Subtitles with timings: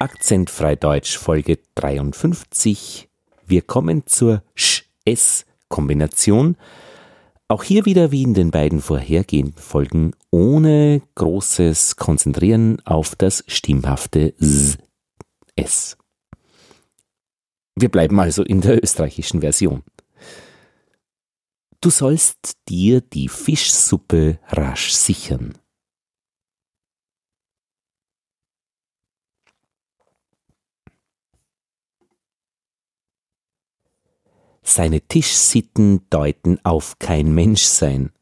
[0.00, 3.08] Akzentfrei Deutsch Folge 53.
[3.44, 6.56] Wir kommen zur Sch-S-Kombination.
[7.48, 14.34] Auch hier wieder wie in den beiden vorhergehenden Folgen ohne großes Konzentrieren auf das stimmhafte
[15.56, 15.96] S.
[17.74, 19.82] Wir bleiben also in der österreichischen Version.
[21.80, 25.58] Du sollst dir die Fischsuppe rasch sichern.
[34.70, 38.12] Seine Tischsitten deuten auf kein Menschsein.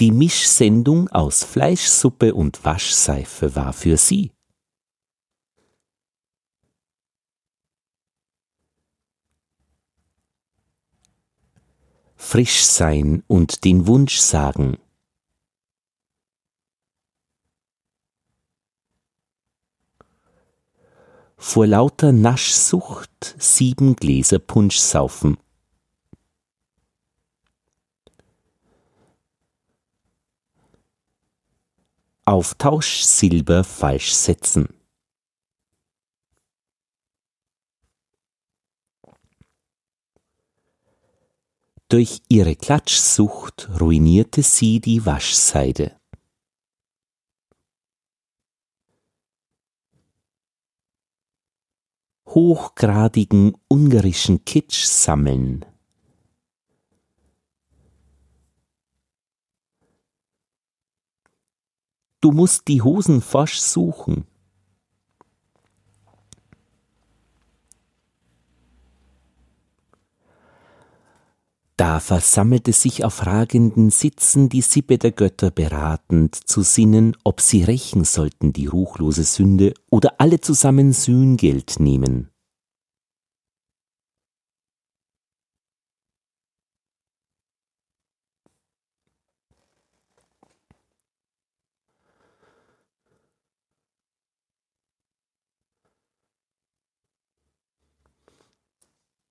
[0.00, 4.32] Die Mischsendung aus Fleischsuppe und Waschseife war für sie.
[12.16, 14.83] Frisch sein und den Wunsch sagen.
[21.36, 25.36] Vor lauter Naschsucht sieben Gläser Punsch saufen.
[32.24, 34.68] Auf Tauschsilber falsch setzen.
[41.88, 45.94] Durch ihre Klatschsucht ruinierte sie die Waschseide.
[52.34, 55.64] Hochgradigen ungarischen Kitsch sammeln.
[62.20, 64.26] Du musst die Hosen forsch suchen.
[71.76, 77.64] Da versammelte sich auf ragenden Sitzen die Sippe der Götter beratend, zu sinnen, ob sie
[77.64, 82.30] rächen sollten die ruchlose Sünde oder alle zusammen Sühngeld nehmen.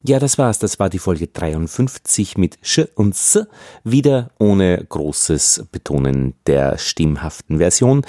[0.06, 0.60] Ja, das war's.
[0.60, 3.48] Das war die Folge 53 mit Sch und S.
[3.86, 8.06] Wieder ohne großes Betonen der stimmhaften Version.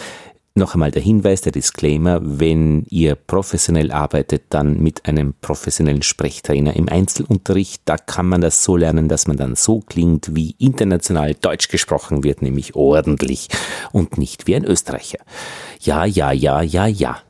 [0.56, 6.74] Noch einmal der Hinweis, der Disclaimer, wenn ihr professionell arbeitet, dann mit einem professionellen Sprechtrainer
[6.74, 7.82] im Einzelunterricht.
[7.84, 12.24] Da kann man das so lernen, dass man dann so klingt, wie international Deutsch gesprochen
[12.24, 13.48] wird, nämlich ordentlich
[13.92, 15.18] und nicht wie ein Österreicher.
[15.80, 17.20] Ja, ja, ja, ja, ja.